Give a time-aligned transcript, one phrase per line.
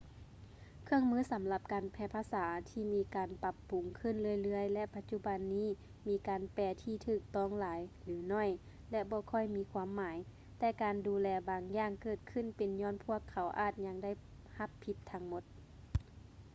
[0.83, 2.45] ເຄື່ອງມືສຳລັບການແປພາສາ
[2.93, 5.69] ມີການປບປຸງຂຶ້ນເລື້ອຍໆ ແລະ ປະຈຸບັນນີ້
[6.07, 8.49] ມີການແປທີ່ຖືກຕ້ອງຫຼາຍ ຫຼື ໜ້ອຍ
[8.91, 10.17] ແລະ ບໍ່ຄ່ອຍມີຄວາມໝາຍ
[10.59, 14.11] ແຕ່ການດູແລບາງຢ່າງເກີດຂຶ້ນເປັນຍ້ອນພວກເຂົາອາດຍັງໄດ້
[14.57, 15.43] ຮັບຜິດທັງໝົດ